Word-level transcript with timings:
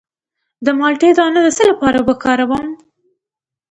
د 0.65 0.67
مالټې 0.79 1.09
دانه 1.17 1.39
د 1.43 1.47
څه 1.57 1.63
لپاره 1.71 1.99
وکاروم؟ 2.07 2.67